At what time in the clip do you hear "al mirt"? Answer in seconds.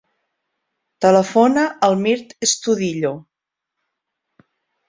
1.89-2.33